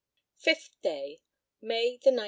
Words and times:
FIFTH 0.39 0.77
DAY, 0.81 1.19
MAY 1.61 1.99
19. 2.03 2.19